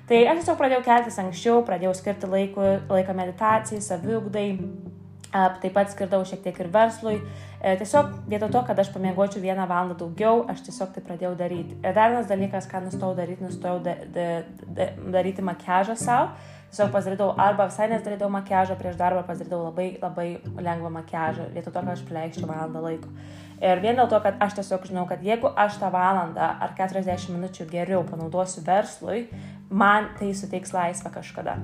Tai 0.09 0.23
aš 0.25 0.41
tiesiog 0.41 0.57
pradėjau 0.57 0.85
keltis 0.87 1.19
anksčiau, 1.21 1.59
pradėjau 1.67 1.93
skirti 1.97 2.29
laikų, 2.29 2.69
laiką 2.89 3.13
meditacijai, 3.17 3.83
saviugdai, 3.85 4.47
taip 5.31 5.73
pat 5.75 5.91
skirdavau 5.93 6.25
šiek 6.25 6.41
tiek 6.43 6.59
ir 6.59 6.69
verslui. 6.73 7.19
E, 7.59 7.75
tiesiog 7.77 8.13
vietoj 8.31 8.51
to, 8.53 8.61
kad 8.67 8.79
aš 8.79 8.91
pamiegočiau 8.93 9.43
vieną 9.43 9.67
valandą 9.69 9.97
daugiau, 9.99 10.45
aš 10.49 10.63
tiesiog 10.67 10.93
tai 10.95 11.03
pradėjau 11.05 11.35
daryti. 11.37 11.75
Ir 11.83 11.93
dar 11.97 12.13
vienas 12.13 12.29
dalykas, 12.29 12.69
ką 12.69 12.81
nustojau 12.85 13.17
daryti, 13.17 13.45
nustojau 13.45 13.81
da, 13.85 13.97
da, 14.15 14.29
da, 14.65 14.87
daryti 15.17 15.45
makiažą 15.45 15.97
savo. 15.99 16.31
Tiesiog 16.69 16.91
pasidarydavau 16.93 17.33
arba 17.41 17.65
visai 17.65 17.87
nesdarydavau 17.89 18.29
makiažą 18.35 18.77
prieš 18.77 18.97
darbą, 18.97 19.23
pasidarydavau 19.25 19.71
labai 19.71 19.87
labai 20.01 20.27
lengvą 20.69 20.91
makiažą, 20.99 21.49
vietoj 21.55 21.73
to, 21.73 21.81
kad 21.81 21.95
aš 21.95 22.05
praleisčiau 22.05 22.49
valandą 22.49 22.83
laiko. 22.85 23.09
Ir 23.59 23.81
vien 23.83 23.97
dėl 23.97 24.07
to, 24.07 24.21
kad 24.23 24.37
aš 24.45 24.55
tiesiog 24.61 24.85
žinau, 24.87 25.07
kad 25.09 25.25
jeigu 25.25 25.49
aš 25.65 25.81
tą 25.81 25.89
valandą 25.91 26.53
ar 26.61 26.77
40 26.77 27.33
minučių 27.35 27.67
geriau 27.73 28.05
panaudosiu 28.07 28.63
verslui, 28.65 29.27
man 29.69 30.13
tai 30.21 30.31
suteiks 30.37 30.73
laisvę 30.77 31.11
kažkada. 31.17 31.57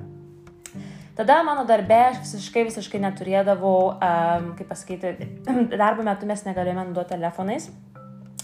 Tada 1.15 1.39
mano 1.47 1.63
darbe 1.63 1.95
aš 2.09 2.19
visiškai, 2.25 2.65
visiškai 2.67 2.99
neturėdavau, 2.99 3.79
um, 3.95 4.49
kaip 4.57 4.67
pasakyti, 4.67 5.29
darbo 5.81 6.03
metu 6.03 6.27
mes 6.27 6.43
negalėjome 6.43 6.89
naudoti 6.89 7.15
telefonais, 7.15 7.69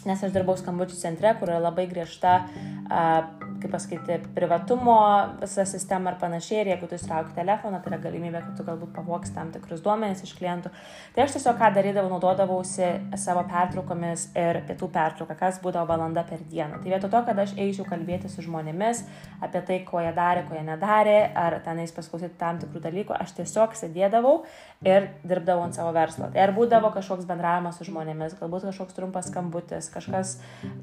nes 0.07 0.23
aš 0.23 0.31
dirbau 0.31 0.55
skambučių 0.59 0.95
centre, 0.95 1.33
kur 1.39 1.51
yra 1.51 1.59
labai 1.65 1.89
griežta 1.91 2.37
uh, 2.45 3.50
kaip 3.61 3.73
pasakyti, 3.75 4.17
privatumo 4.35 4.97
visą 5.41 5.65
sistemą 5.69 6.13
ir 6.13 6.19
panašiai. 6.21 6.61
Ir 6.61 6.71
jeigu 6.73 6.89
tu 6.89 6.97
įsitrauki 6.97 7.35
telefoną, 7.37 7.81
tai 7.81 7.93
yra 7.93 7.99
galimybė, 8.03 8.41
kad 8.45 8.57
tu 8.57 8.65
galbūt 8.67 8.93
pavoks 8.95 9.33
tam 9.35 9.51
tikrus 9.53 9.83
duomenys 9.85 10.23
iš 10.25 10.33
klientų. 10.39 10.71
Tai 11.15 11.25
aš 11.25 11.37
tiesiog 11.37 11.59
ką 11.59 11.71
darydavau, 11.77 12.11
naudodavausi 12.13 12.89
savo 13.21 13.43
pertraukomis 13.49 14.27
ir 14.37 14.61
pietų 14.69 14.91
pertrauką, 14.93 15.37
kas 15.39 15.61
būdavo 15.63 15.89
valanda 15.93 16.25
per 16.27 16.43
dieną. 16.51 16.81
Tai 16.81 16.93
vietoj 16.93 17.13
to, 17.13 17.23
kad 17.29 17.43
aš 17.45 17.55
eičiau 17.57 17.87
kalbėti 17.89 18.31
su 18.31 18.45
žmonėmis 18.45 19.03
apie 19.41 19.63
tai, 19.67 19.79
ko 19.87 20.01
jie 20.03 20.11
darė, 20.15 20.45
ko 20.47 20.57
jie 20.57 20.65
nedarė, 20.67 21.17
ar 21.37 21.57
tenais 21.65 21.93
pasklausyti 21.95 22.37
tam 22.39 22.59
tikrų 22.61 22.83
dalykų, 22.83 23.15
aš 23.17 23.35
tiesiog 23.39 23.73
sėdėdavau 23.77 24.41
ir 24.85 25.09
dirbdavau 25.27 25.65
ant 25.65 25.77
savo 25.77 25.93
verslo. 25.95 26.29
Tai 26.33 26.43
ar 26.45 26.53
būdavo 26.55 26.91
kažkoks 26.95 27.27
bendravimas 27.29 27.77
su 27.77 27.87
žmonėmis, 27.87 28.37
galbūt 28.39 28.67
kažkoks 28.69 28.97
trumpas 28.97 29.29
skambutis, 29.31 29.89
kažkas, 29.93 30.35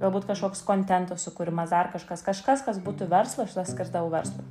galbūt 0.03 0.29
kažkoks 0.31 0.63
kontentų 0.67 1.19
sukūrimas, 1.21 1.73
dar 1.75 1.91
kažkas, 1.95 2.23
kažkas, 2.27 2.65
kas 2.69 2.79
būtų 2.85 3.09
verslas, 3.11 3.56
aš 3.56 3.75
skirdavau 3.75 4.12
verslui. 4.12 4.47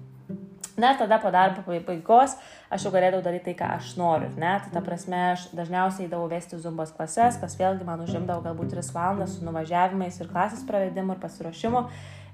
Na, 0.77 0.91
tada 0.93 1.17
po 1.17 1.31
darbo 1.33 1.63
pabaigos 1.65 2.35
aš 2.69 2.83
jau 2.85 2.91
galėdavau 2.93 3.23
daryti 3.25 3.47
tai, 3.47 3.53
ką 3.57 3.69
aš 3.79 3.95
noriu, 3.97 4.27
ne? 4.37 4.51
Tai 4.61 4.73
ta 4.75 4.83
prasme, 4.85 5.17
aš 5.31 5.47
dažniausiai 5.57 6.05
eidavau 6.05 6.27
vesti 6.29 6.59
zumbos 6.61 6.91
klases, 6.93 7.39
kas 7.41 7.55
vėlgi 7.57 7.87
man 7.87 8.03
užimdavo 8.03 8.43
galbūt 8.45 8.75
3 8.75 8.91
valandas 8.93 9.33
su 9.33 9.47
nuvažiavimais 9.47 10.19
ir 10.21 10.29
klasės 10.29 10.61
pravedimu 10.67 11.15
ir 11.15 11.23
pasiruošimu. 11.23 11.81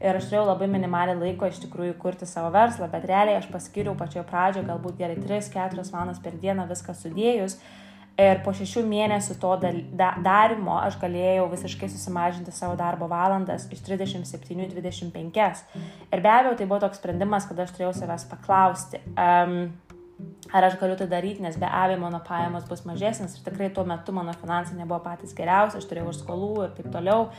Ir 0.03 0.19
aš 0.19 0.27
turėjau 0.27 0.49
labai 0.49 0.67
minimaliai 0.67 1.15
laiko 1.15 1.47
iš 1.47 1.61
tikrųjų 1.63 1.95
kurti 2.01 2.27
savo 2.27 2.49
verslą, 2.51 2.89
bet 2.91 3.07
realiai 3.07 3.37
aš 3.39 3.47
paskiriau 3.53 3.95
pačioje 3.95 4.25
pradžioje 4.27 4.67
galbūt 4.67 4.99
gerai 4.99 5.15
3-4 5.23 5.87
valandas 5.93 6.19
per 6.19 6.35
dieną 6.43 6.67
viską 6.67 6.97
sudėjus 6.99 7.55
Ir 8.21 8.43
po 8.45 8.51
šešių 8.53 8.83
mėnesių 8.85 9.39
to 9.41 9.51
darimo 10.21 10.75
aš 10.77 10.99
galėjau 11.01 11.47
visiškai 11.49 11.87
susimažinti 11.89 12.51
savo 12.53 12.75
darbo 12.77 13.07
valandas 13.09 13.65
iš 13.73 13.81
37 13.87 14.67
į 14.67 14.67
25. 14.75 15.63
Ir 16.13 16.21
be 16.21 16.29
abejo, 16.29 16.53
tai 16.59 16.67
buvo 16.69 16.83
toks 16.83 17.01
sprendimas, 17.01 17.47
kad 17.49 17.63
aš 17.63 17.73
turėjau 17.73 17.95
savęs 17.97 18.27
paklausti, 18.29 19.01
um, 19.17 19.55
ar 20.53 20.67
aš 20.67 20.77
galiu 20.77 20.99
tai 20.99 21.07
daryti, 21.09 21.41
nes 21.41 21.57
be 21.57 21.65
abejo 21.65 22.03
mano 22.03 22.19
pajamos 22.27 22.67
bus 22.69 22.85
mažesnės 22.85 23.33
ir 23.33 23.47
tikrai 23.47 23.71
tuo 23.73 23.81
metu 23.89 24.13
mano 24.13 24.37
finansai 24.37 24.77
nebuvo 24.77 25.01
patys 25.07 25.33
geriausi, 25.33 25.81
aš 25.81 25.89
turėjau 25.89 26.13
ir 26.13 26.19
skolų 26.19 26.51
ir 26.67 26.77
taip 26.77 26.93
toliau. 26.93 27.31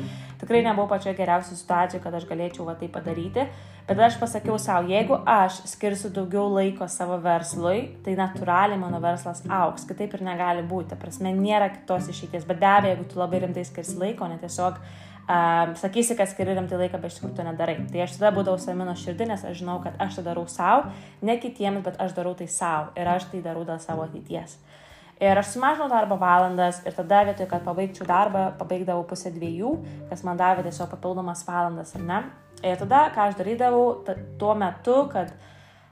Tikrai 0.42 0.64
nebuvau 0.66 0.90
pačioje 0.90 1.14
geriausioje 1.22 1.60
situacijoje, 1.60 2.02
kad 2.02 2.18
aš 2.18 2.26
galėčiau 2.30 2.66
va 2.66 2.74
tai 2.80 2.90
padaryti. 2.90 3.46
Bet 3.84 3.98
aš 4.00 4.14
pasakiau 4.16 4.54
savo, 4.56 4.88
jeigu 4.88 5.18
aš 5.28 5.58
skirsiu 5.68 6.08
daugiau 6.08 6.46
laiko 6.48 6.86
savo 6.88 7.18
verslui, 7.20 7.90
tai 8.04 8.14
natūraliai 8.16 8.78
mano 8.80 8.96
verslas 9.02 9.42
auks. 9.44 9.82
Kitaip 9.84 10.14
ir 10.16 10.22
negali 10.24 10.62
būti. 10.64 10.96
Prasme, 10.96 11.34
nėra 11.36 11.66
kitos 11.74 12.08
išeities. 12.08 12.46
Bet 12.48 12.62
be 12.62 12.70
abejo, 12.70 12.94
jeigu 12.94 13.08
tu 13.10 13.18
labai 13.20 13.42
rimtai 13.42 13.64
skirsi 13.68 13.98
laiko, 14.00 14.24
ne 14.30 14.38
tiesiog 14.40 14.78
um, 14.80 15.74
sakysi, 15.76 16.16
kad 16.16 16.30
skiri 16.32 16.54
rimtai 16.56 16.78
laiką, 16.80 16.96
bet 17.02 17.12
iš 17.12 17.18
tikrųjų 17.18 17.36
to 17.36 17.44
nedarai. 17.44 17.74
Tai 17.90 18.00
aš 18.06 18.14
tada 18.16 18.30
būdavau 18.38 18.62
savimino 18.62 18.94
širdį, 19.02 19.26
nes 19.34 19.44
aš 19.50 19.58
žinau, 19.60 19.74
kad 19.84 20.00
aš 20.00 20.16
tai 20.16 20.24
darau 20.30 20.46
savo, 20.48 20.86
ne 21.20 21.36
kitiems, 21.42 21.84
bet 21.84 22.00
aš 22.00 22.14
darau 22.16 22.32
tai 22.38 22.48
savo. 22.48 22.88
Ir 22.96 23.10
aš 23.12 23.28
tai 23.34 23.42
darau 23.44 23.66
dėl 23.68 23.82
savo 23.84 24.06
ateities. 24.06 24.56
Ir 25.20 25.42
aš 25.42 25.52
sumažinau 25.52 25.90
darbo 25.92 26.16
valandas 26.18 26.80
ir 26.88 26.96
tada 26.96 27.20
vietoj, 27.28 27.50
kad 27.52 27.68
pabaigčiau 27.68 28.08
darbą, 28.08 28.46
pabaigdavau 28.58 29.04
pusę 29.12 29.28
dviejų, 29.36 29.76
kas 30.08 30.24
man 30.24 30.40
davė 30.40 30.64
tiesiog 30.64 30.88
papildomas 30.96 31.44
valandas, 31.44 31.92
ar 32.00 32.08
ne? 32.08 32.22
Ir 32.64 32.78
tada, 32.80 33.08
ką 33.14 33.28
aš 33.28 33.36
darydavau 33.38 33.86
tuo 34.40 34.54
metu, 34.56 34.96
kad 35.12 35.32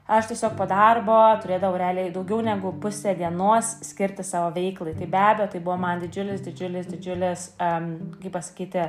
aš 0.09 0.31
tiesiog 0.31 0.57
po 0.57 0.65
darbo 0.69 1.17
turėdavau 1.43 1.77
realiai 1.79 2.11
daugiau 2.13 2.41
negu 2.43 2.73
pusę 2.83 3.13
dienos 3.17 3.75
skirti 3.85 4.25
savo 4.25 4.51
veiklai. 4.55 4.95
Tai 4.97 5.07
be 5.07 5.21
abejo, 5.21 5.49
tai 5.53 5.63
buvo 5.63 5.77
man 5.79 6.01
didžiulis, 6.03 6.43
didžiulis, 6.45 6.89
didžiulis, 6.89 7.49
um, 7.61 7.89
kaip 8.19 8.33
pasakyti, 8.35 8.87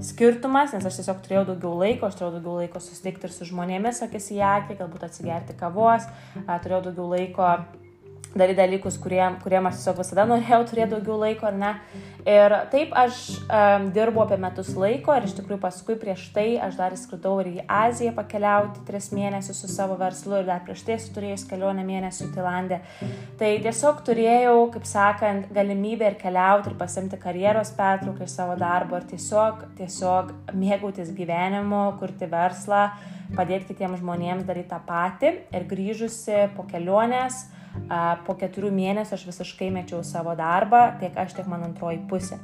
skirtumas, 0.00 0.72
nes 0.72 0.84
aš 0.88 1.00
tiesiog 1.00 1.20
turėjau 1.24 1.44
daugiau 1.50 1.74
laiko, 1.82 2.08
aš 2.08 2.16
turėjau 2.16 2.36
daugiau 2.38 2.60
laiko 2.62 2.80
susitikti 2.80 3.28
ir 3.28 3.34
su 3.34 3.48
žmonėmis, 3.48 4.00
akis 4.06 4.30
į 4.32 4.40
akį, 4.48 4.78
galbūt 4.80 5.04
atsigerti 5.08 5.56
kavos, 5.58 6.06
turėjau 6.48 6.80
daugiau 6.86 7.10
laiko 7.12 7.48
daryti 8.34 8.60
dalykus, 8.60 8.96
kuriem, 9.02 9.36
kuriem 9.42 9.66
aš 9.68 9.80
tiesiog 9.80 9.98
visada 10.00 10.24
norėjau 10.28 10.62
turėti 10.70 10.94
daugiau 10.94 11.18
laiko, 11.20 11.48
ar 11.50 11.58
ne. 11.58 11.72
Ir 12.22 12.54
taip 12.70 12.92
aš 12.94 13.18
um, 13.42 13.88
dirbu 13.94 14.22
apie 14.22 14.36
metus 14.40 14.70
laiko 14.78 15.14
ir 15.18 15.24
iš 15.26 15.34
tikrųjų 15.40 15.58
paskui 15.64 15.96
prieš 15.98 16.28
tai 16.34 16.46
aš 16.62 16.76
dar 16.78 16.94
įskridau 16.94 17.34
ir 17.42 17.48
į 17.50 17.64
Aziją 17.66 18.12
pakeliauti 18.14 18.84
tris 18.86 19.08
mėnesius 19.10 19.58
su 19.64 19.70
savo 19.70 19.96
verslu 19.98 20.38
ir 20.38 20.46
dar 20.46 20.62
prieš 20.62 20.84
tai 20.86 20.94
esu 20.94 21.10
turėjus 21.16 21.44
kelionę 21.50 21.82
mėnesių 21.86 22.28
į 22.28 22.32
Tailandę. 22.36 22.78
Tai 23.40 23.50
tiesiog 23.66 24.04
turėjau, 24.06 24.54
kaip 24.76 24.86
sakant, 24.86 25.48
galimybę 25.56 26.12
ir 26.12 26.18
keliauti 26.20 26.70
ir 26.70 26.78
pasimti 26.78 27.18
karjeros 27.20 27.74
pertrauką 27.74 28.28
iš 28.28 28.36
savo 28.36 28.54
darbo 28.60 29.00
ir 29.00 29.08
tiesiog, 29.10 29.66
tiesiog 29.80 30.30
mėgautis 30.54 31.10
gyvenimu, 31.16 31.82
kurti 31.98 32.30
verslą, 32.30 32.84
padėti 33.34 33.72
kitiems 33.72 33.98
žmonėms 33.98 34.46
daryti 34.46 34.70
tą 34.70 34.78
patį 34.86 35.34
ir 35.50 35.66
grįžusi 35.66 36.46
po 36.54 36.68
kelionės 36.70 37.48
po 38.26 38.36
keturių 38.40 38.72
mėnesių 38.74 39.16
aš 39.16 39.24
visiškai 39.28 39.70
mečiau 39.74 40.02
savo 40.04 40.34
darbą, 40.38 40.92
tiek 41.00 41.16
aš, 41.18 41.36
tiek 41.38 41.48
mano 41.50 41.70
antroji 41.70 42.02
pusė. 42.10 42.40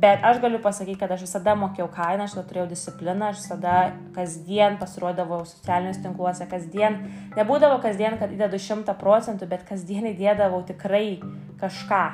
Bet 0.00 0.22
aš 0.22 0.38
galiu 0.38 0.60
pasakyti, 0.62 1.00
kad 1.00 1.10
aš 1.10 1.24
visada 1.26 1.56
mokėjau 1.58 1.88
kainą, 1.90 2.28
aš 2.28 2.36
turėjau 2.38 2.68
discipliną, 2.70 3.32
aš 3.32 3.40
visada 3.42 3.74
kasdien 4.14 4.78
pasirodavau 4.78 5.40
socialiniuose 5.48 6.04
tinkluose, 6.04 6.46
kasdien, 6.50 7.00
nebūdavo 7.34 7.80
kasdien, 7.82 8.14
kad 8.20 8.30
įdedu 8.30 8.60
šimtą 8.62 8.94
procentų, 9.00 9.50
bet 9.50 9.66
kasdien 9.66 10.06
įdėdavau 10.12 10.62
tikrai 10.68 11.18
kažką. 11.60 12.04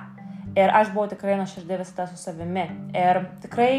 Ir 0.57 0.73
aš 0.73 0.95
buvau 0.95 1.11
tikrai 1.11 1.37
nuoširdė 1.37 1.83
visada 1.83 2.09
su 2.09 2.17
savimi. 2.17 2.65
Ir 2.97 3.27
tikrai 3.45 3.73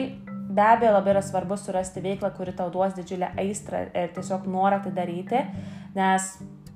be 0.58 0.62
abejo 0.62 0.94
labai 0.94 1.16
yra 1.16 1.24
svarbu 1.26 1.58
surasti 1.58 2.04
veiklą, 2.06 2.30
kuri 2.38 2.54
tau 2.54 2.70
duos 2.74 2.94
didžiulę 2.98 3.32
aistrą 3.42 3.88
ir 3.90 4.14
tiesiog 4.14 4.46
norą 4.46 4.78
tai 4.86 4.94
daryti, 4.94 5.42
nes 5.98 6.30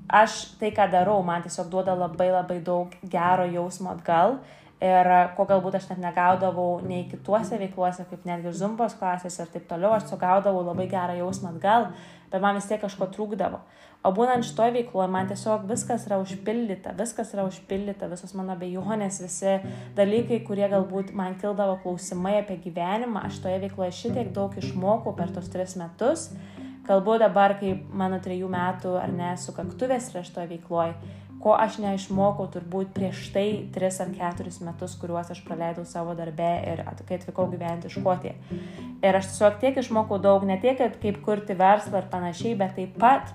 aš 0.10 0.58
tai, 0.60 0.72
ką 0.76 0.88
darau, 0.92 1.20
man 1.24 1.44
tiesiog 1.46 1.70
duoda 1.72 1.96
labai 1.96 2.32
labai 2.32 2.60
daug 2.64 2.96
gero 3.04 3.46
jausmo 3.52 3.94
atgal 3.94 4.40
ir 4.82 5.10
ko 5.38 5.46
galbūt 5.46 5.78
aš 5.78 5.92
net 5.92 6.02
negaudavau 6.02 6.80
nei 6.82 7.06
kituose 7.10 7.60
veikluose, 7.62 8.08
kaip 8.10 8.26
netgi 8.26 8.54
zumbos 8.58 8.96
klasėse 8.98 9.44
ir 9.44 9.52
taip 9.54 9.68
toliau, 9.70 9.94
aš 9.94 10.10
sugaudavau 10.10 10.64
labai 10.66 10.88
gerą 10.90 11.20
jausmą 11.20 11.54
atgal, 11.54 11.92
bet 12.32 12.42
man 12.42 12.58
vis 12.58 12.68
tiek 12.70 12.82
kažko 12.82 13.12
trūkdavo. 13.14 13.62
O 14.02 14.10
būnant 14.18 14.42
šitoje 14.42 14.74
veikloje, 14.80 15.12
man 15.14 15.28
tiesiog 15.30 15.68
viskas 15.70 16.08
yra 16.08 16.18
užpildyta, 16.24 16.96
viskas 16.98 17.36
yra 17.36 17.44
užpildyta, 17.46 18.10
visos 18.10 18.34
mano 18.34 18.56
bejonės, 18.58 19.20
visi 19.22 19.60
dalykai, 19.98 20.40
kurie 20.48 20.66
galbūt 20.72 21.12
man 21.14 21.36
kildavo 21.38 21.78
klausimai 21.84 22.40
apie 22.40 22.58
gyvenimą, 22.64 23.28
aš 23.30 23.44
toje 23.44 23.60
veikloje 23.62 23.94
šitiek 24.00 24.34
daug 24.34 24.58
išmokau 24.58 25.14
per 25.14 25.30
tos 25.36 25.54
tris 25.54 25.78
metus 25.78 26.32
Kalbu 26.88 27.18
dabar, 27.22 27.56
kai 27.60 27.76
mano 27.94 28.18
trejų 28.24 28.48
metų 28.52 28.96
ar 28.98 29.12
ne 29.14 29.34
sukaktuvės 29.38 30.10
yra 30.12 30.24
šitoje 30.26 30.50
veikloje, 30.56 30.96
ko 31.42 31.54
aš 31.58 31.80
neišmokau 31.82 32.48
turbūt 32.54 32.94
prieš 32.96 33.28
tai 33.34 33.46
tris 33.74 34.00
ar 34.04 34.10
keturis 34.14 34.60
metus, 34.66 34.96
kuriuos 35.02 35.32
aš 35.34 35.42
praleidau 35.46 35.86
savo 35.90 36.14
darbę 36.18 36.52
ir 36.70 36.84
kai 37.08 37.18
atvykau 37.18 37.48
gyventi 37.52 37.90
iš 37.90 37.98
Škotiją. 37.98 38.34
Ir 39.02 39.18
aš 39.18 39.32
tiesiog 39.32 39.62
tiek 39.62 39.78
išmokau 39.82 40.20
daug, 40.22 40.46
ne 40.46 40.58
tiek 40.62 40.78
kaip 40.78 41.22
kurti 41.26 41.58
verslą 41.58 42.04
ir 42.04 42.10
panašiai, 42.14 42.58
bet 42.58 42.76
taip 42.78 42.98
pat 43.02 43.34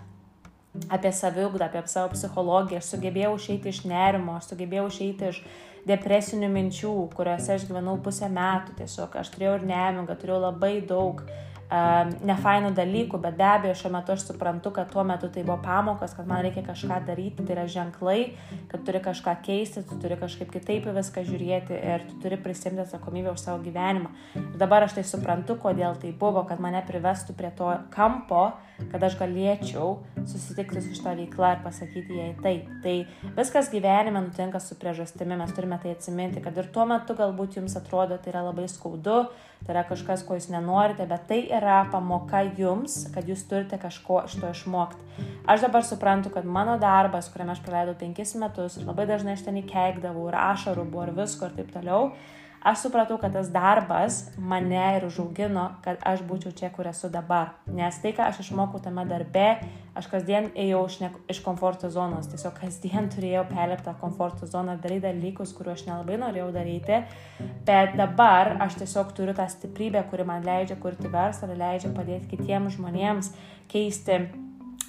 apie 0.92 1.12
saviugdą, 1.12 1.66
apie 1.66 1.82
savo 1.90 2.12
psichologiją. 2.14 2.82
Aš 2.82 2.92
sugebėjau 2.94 3.34
išeiti 3.38 3.72
iš 3.72 3.82
nerimo, 3.88 4.36
aš 4.38 4.52
sugebėjau 4.52 4.86
išeiti 4.92 5.30
iš 5.32 5.42
depresinių 5.86 6.50
minčių, 6.52 6.94
kuriuose 7.16 7.56
aš 7.56 7.66
gyvenau 7.68 7.96
pusę 8.02 8.28
metų 8.30 8.76
tiesiog. 8.80 9.18
Aš 9.22 9.32
turėjau 9.34 9.58
ir 9.60 9.68
nemigą, 9.70 10.18
turėjau 10.18 10.40
labai 10.48 10.74
daug 10.86 11.22
nefainų 11.66 12.70
dalykų, 12.76 13.18
bet 13.22 13.36
be 13.38 13.46
abejo 13.46 13.74
šiuo 13.74 13.90
metu 13.96 14.14
aš 14.14 14.26
suprantu, 14.28 14.70
kad 14.70 14.90
tuo 14.92 15.02
metu 15.04 15.28
tai 15.32 15.42
buvo 15.42 15.58
pamokas, 15.64 16.14
kad 16.14 16.28
man 16.28 16.44
reikia 16.44 16.62
kažką 16.66 17.00
daryti, 17.08 17.42
tai 17.42 17.56
yra 17.56 17.66
ženklai, 17.66 18.36
kad 18.70 18.84
turi 18.86 19.00
kažką 19.02 19.34
keisti, 19.42 19.82
tu 19.88 19.98
turi 20.02 20.18
kažkaip 20.20 20.52
kitaip 20.52 20.86
į 20.86 20.94
viską 21.00 21.24
žiūrėti 21.26 21.74
ir 21.74 22.06
tu 22.06 22.20
turi 22.22 22.38
prisimti 22.38 22.84
atsakomybę 22.84 23.32
už 23.34 23.42
savo 23.42 23.58
gyvenimą. 23.64 24.12
Ir 24.38 24.60
dabar 24.60 24.86
aš 24.86 24.98
tai 25.00 25.04
suprantu, 25.08 25.58
kodėl 25.58 25.98
tai 25.98 26.12
buvo, 26.14 26.44
kad 26.46 26.62
mane 26.62 26.84
privestų 26.86 27.34
prie 27.34 27.50
to 27.58 27.72
kampo, 27.94 28.52
kad 28.92 29.02
aš 29.02 29.18
galėčiau 29.18 29.96
susitikti 30.28 30.84
su 30.84 30.94
šitą 30.94 31.16
veiklą 31.18 31.54
ir 31.56 31.64
pasakyti 31.64 32.20
jai 32.20 32.30
taip. 32.44 32.70
Tai 32.84 32.96
viskas 33.40 33.72
gyvenime 33.72 34.22
nutinka 34.28 34.60
su 34.62 34.78
priežastimi, 34.78 35.38
mes 35.40 35.54
turime 35.56 35.80
tai 35.82 35.96
atsiminti, 35.96 36.44
kad 36.44 36.56
ir 36.60 36.70
tuo 36.70 36.86
metu 36.86 37.16
galbūt 37.18 37.58
jums 37.58 37.74
atrodo 37.80 38.20
tai 38.20 38.34
yra 38.34 38.46
labai 38.46 38.68
skaudu, 38.70 39.24
tai 39.66 39.74
yra 39.74 39.82
kažkas, 39.88 40.22
ko 40.22 40.36
jūs 40.38 40.46
nenorite, 40.52 41.08
bet 41.10 41.26
tai 41.26 41.40
yra 41.58 41.80
pamoka 41.90 42.44
jums, 42.58 43.00
kad 43.14 43.26
jūs 43.26 43.42
turite 43.50 43.78
kažko 43.82 44.22
iš 44.28 44.38
to 44.38 44.50
išmokti. 44.54 45.02
Aš 45.50 45.66
dabar 45.66 45.82
suprantu, 45.86 46.30
kad 46.30 46.46
mano 46.46 46.76
darbas, 46.78 47.28
kuriame 47.32 47.56
aš 47.56 47.62
praleidau 47.66 47.96
penkis 47.98 48.36
metus 48.38 48.78
labai 48.78 49.08
dažnai 49.10 49.34
aš 49.34 49.46
ten 49.48 49.58
įkeikdavau 49.62 50.28
ir 50.30 50.38
ašarų 50.38 50.86
buvo 50.90 51.08
ir 51.08 51.14
visko 51.18 51.48
ir 51.48 51.56
taip 51.58 51.74
toliau, 51.74 52.12
aš 52.66 52.82
supratau, 52.86 53.16
kad 53.22 53.32
tas 53.32 53.48
darbas 53.54 54.18
mane 54.38 54.84
ir 54.96 55.06
užaugino, 55.06 55.68
kad 55.84 56.00
aš 56.02 56.24
būčiau 56.26 56.54
čia, 56.56 56.70
kur 56.74 56.88
esu 56.90 57.10
dabar. 57.12 57.54
Nes 57.70 58.00
tai, 58.02 58.10
ką 58.16 58.26
aš 58.26 58.40
išmokau 58.42 58.80
tame 58.82 59.04
darbe, 59.06 59.46
aš 59.96 60.08
kasdien 60.10 60.48
ėjau 60.58 60.82
iš, 60.90 60.96
ne, 61.04 61.10
iš 61.30 61.40
komforto 61.44 61.90
zonos, 61.94 62.26
tiesiog 62.32 62.56
kasdien 62.58 63.06
turėjau 63.14 63.44
perliptą 63.52 63.94
komforto 64.00 64.48
zoną, 64.50 64.78
daryti 64.82 65.06
dalykus, 65.06 65.54
kuriuos 65.56 65.80
aš 65.80 65.86
nelabai 65.90 66.18
norėjau 66.24 66.48
daryti, 66.56 67.02
bet 67.68 67.94
dabar 68.00 68.56
aš 68.66 68.80
tiesiog 68.82 69.14
turiu 69.14 69.36
tą 69.36 69.46
stiprybę, 69.52 70.02
kuri 70.10 70.26
man 70.26 70.46
leidžia 70.46 70.78
kurti 70.82 71.12
verslą, 71.12 71.54
leidžia 71.54 71.94
padėti 71.94 72.34
kitiems 72.34 72.80
žmonėms 72.80 73.30
keisti 73.70 74.24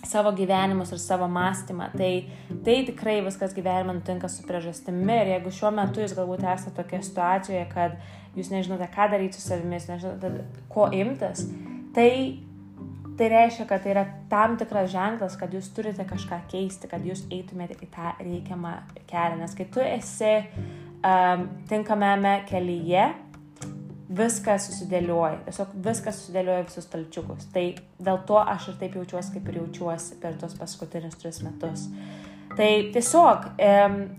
savo 0.08 0.32
gyvenimus 0.36 0.94
ir 0.96 1.02
savo 1.04 1.28
mąstymą. 1.32 1.92
Tai, 1.98 2.12
tai 2.66 2.78
tikrai 2.88 3.20
viskas 3.26 3.56
gyvenime 3.56 3.98
nutinka 4.00 4.30
su 4.32 4.46
priežastimi 4.48 5.22
ir 5.22 5.34
jeigu 5.36 5.54
šiuo 5.60 5.72
metu 5.76 6.04
jūs 6.04 6.16
galbūt 6.18 6.48
esate 6.48 6.76
tokia 6.80 7.04
situacijoje, 7.06 7.64
kad 7.74 7.96
jūs 8.38 8.52
nežinote, 8.54 8.90
ką 8.94 9.10
daryti 9.14 9.40
su 9.40 9.48
savimis, 9.48 9.88
nežinote, 9.92 10.34
ko 10.74 10.90
imtis, 10.96 11.48
tai 11.96 12.12
tai 13.18 13.30
reiškia, 13.34 13.66
kad 13.66 13.82
tai 13.82 13.94
yra 13.96 14.04
tam 14.30 14.58
tikras 14.60 14.92
ženklas, 14.94 15.38
kad 15.40 15.54
jūs 15.54 15.72
turite 15.74 16.06
kažką 16.06 16.38
keisti, 16.52 16.90
kad 16.92 17.06
jūs 17.06 17.24
eitumėte 17.34 17.80
į 17.82 17.90
tą 17.94 18.12
reikiamą 18.22 18.74
kelią. 19.10 19.40
Nes 19.42 19.56
kai 19.58 19.66
tu 19.74 19.82
esi 19.82 20.34
um, 20.38 21.48
tinkamame 21.70 22.36
kelyje, 22.50 23.08
viskas 24.10 24.70
susidėlioja, 24.70 25.42
tiesiog 25.48 25.74
viskas 25.84 26.22
susidėlioja 26.22 26.68
visus 26.68 26.88
talčiukus. 26.92 27.50
Tai 27.54 27.66
dėl 28.00 28.22
to 28.30 28.40
aš 28.40 28.72
ir 28.72 28.80
taip 28.80 28.96
jaučiuosi, 29.00 29.34
kaip 29.36 29.52
ir 29.52 29.60
jaučiuosi 29.62 30.22
per 30.22 30.40
tos 30.40 30.56
paskutinius 30.60 31.20
tris 31.20 31.42
metus. 31.44 31.90
Tai 32.58 32.70
tiesiog 32.94 33.44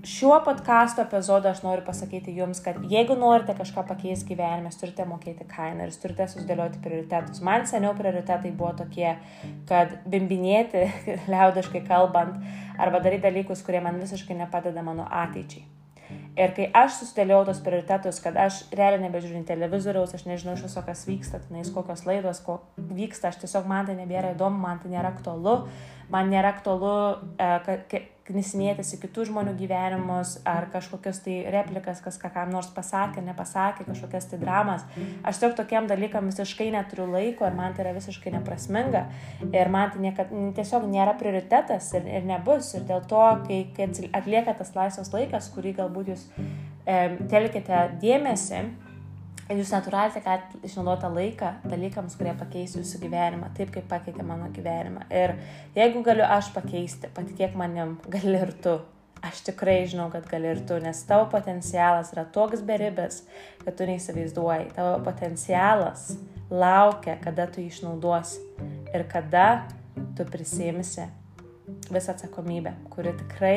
šiuo 0.07 0.37
podkasto 0.47 1.03
epizodu 1.03 1.49
aš 1.51 1.63
noriu 1.65 1.83
pasakyti 1.87 2.35
jums, 2.37 2.61
kad 2.63 2.77
jeigu 2.91 3.17
norite 3.19 3.55
kažką 3.57 3.83
pakeisti 3.89 4.35
gyvenime, 4.35 4.71
turite 4.79 5.07
mokėti 5.09 5.47
kainą 5.49 5.89
ir 5.89 5.97
turite 6.03 6.29
susidėlioti 6.29 6.83
prioritetus. 6.85 7.41
Man 7.43 7.67
seniau 7.67 7.97
prioritetai 7.99 8.53
buvo 8.53 8.75
tokie, 8.83 9.17
kad 9.71 9.97
bimbinėti, 10.07 10.85
liaudiškai 11.33 11.83
kalbant, 11.89 12.39
arba 12.79 13.03
daryti 13.03 13.27
dalykus, 13.27 13.65
kurie 13.67 13.83
man 13.83 13.99
visiškai 14.05 14.39
nepadeda 14.45 14.87
mano 14.87 15.09
ateičiai. 15.25 15.78
Ir 16.39 16.53
kai 16.57 16.69
aš 16.77 17.01
susidėliau 17.01 17.43
tos 17.49 17.61
prioritetus, 17.65 18.21
kad 18.23 18.37
aš 18.39 18.63
realiai 18.73 19.03
nebežiūriu 19.03 19.43
televizoriaus, 19.49 20.15
aš 20.15 20.25
nežinau 20.29 20.55
iš 20.57 20.65
viso, 20.69 20.83
kas 20.87 21.05
vyksta, 21.09 21.43
tenais 21.49 21.71
kokios 21.75 22.05
laidos, 22.09 22.41
ko 22.45 22.61
vyksta, 22.77 23.33
aš 23.33 23.41
tiesiog 23.43 23.67
man 23.69 23.89
tai 23.89 23.97
nebėra 23.99 24.33
įdomu, 24.37 24.61
man 24.63 24.81
tai 24.83 24.93
nėra 24.93 25.11
aktualu, 25.13 25.57
man 26.13 26.31
nėra 26.33 26.55
aktualu, 26.55 26.95
e, 27.37 28.03
knisinėtis 28.29 28.95
į 28.97 29.01
kitų 29.03 29.29
žmonių 29.31 29.55
gyvenimus 29.59 30.37
ar 30.49 30.69
kažkokias 30.73 31.23
tai 31.25 31.39
replikas, 31.53 32.03
kas 32.05 32.19
ką 32.21 32.31
kam 32.35 32.53
nors 32.55 32.71
pasakė, 32.75 33.25
nepasakė, 33.27 33.87
kažkokias 33.89 34.29
tai 34.31 34.41
dramas. 34.43 34.85
Aš 35.27 35.41
tiesiog 35.41 35.57
tokiem 35.59 35.89
dalykam 35.91 36.29
visiškai 36.31 36.71
neturiu 36.75 37.09
laiko 37.13 37.49
ir 37.49 37.57
man 37.59 37.77
tai 37.77 37.87
yra 37.87 37.95
visiškai 37.97 38.35
neprasminga 38.37 39.07
ir 39.49 39.73
man 39.73 39.95
tai 39.95 40.05
niekad, 40.05 40.35
tiesiog 40.59 40.89
nėra 40.91 41.17
prioritetas 41.21 41.93
ir, 41.99 42.09
ir 42.19 42.29
nebus. 42.29 42.75
Ir 42.79 42.85
dėl 42.89 43.05
to, 43.09 43.25
kai, 43.47 43.63
kai 43.77 43.89
atlieka 44.13 44.57
tas 44.59 44.75
laisvas 44.77 45.13
laikas, 45.15 45.51
kurį 45.55 45.77
galbūt 45.81 46.13
jūs 46.13 46.29
e, 46.39 46.99
telkite 47.31 47.87
dėmesį, 48.03 48.63
jūs 49.57 49.71
natūraliai 49.73 50.13
tik 50.13 50.67
išnaudota 50.69 51.09
laiką 51.13 51.55
dalykams, 51.65 52.19
kurie 52.19 52.35
pakeis 52.37 52.77
jūsų 52.77 53.01
gyvenimą, 53.07 53.49
taip 53.57 53.73
kaip 53.73 53.89
pakeitė 53.89 54.27
mano 54.27 54.51
gyvenimą. 54.53 55.07
Ir 55.09 55.37
jeigu 55.79 56.03
galiu 56.05 56.27
aš 56.29 56.51
pakeisti, 56.53 57.09
patikėk 57.17 57.57
manim, 57.57 57.97
gali 58.13 58.37
ir 58.43 58.53
tu. 58.65 58.79
Aš 59.25 59.41
tikrai 59.49 59.81
žinau, 59.91 60.07
kad 60.13 60.29
gali 60.31 60.53
ir 60.53 60.61
tu, 60.69 60.77
nes 60.79 61.01
tavo 61.09 61.25
potencialas 61.33 62.13
yra 62.15 62.23
toks 62.35 62.61
beribis, 62.63 63.25
kad 63.65 63.75
tu 63.79 63.89
neįsivaizduoji. 63.89 64.69
Tavo 64.77 65.01
potencialas 65.07 66.13
laukia, 66.53 67.17
kada 67.25 67.49
tu 67.51 67.65
jį 67.65 67.73
išnaudosi 67.73 68.45
ir 68.95 69.07
kada 69.11 69.49
tu 70.15 70.29
prisimsi 70.29 71.09
visą 71.89 72.15
atsakomybę, 72.15 72.77
kuri 72.93 73.17
tikrai, 73.25 73.57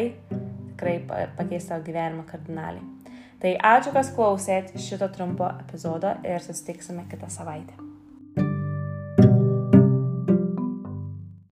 tikrai 0.72 0.98
pakeis 1.38 1.70
tavo 1.70 1.86
gyvenimą 1.86 2.26
kardinaliai. 2.32 3.01
Tai 3.42 3.56
ačiū, 3.58 3.94
kas 3.96 4.12
klausėt 4.14 4.76
šito 4.78 5.08
trumpo 5.16 5.48
epizodo 5.64 6.14
ir 6.28 6.44
susitiksime 6.46 7.08
kitą 7.10 7.30
savaitę. 7.34 7.91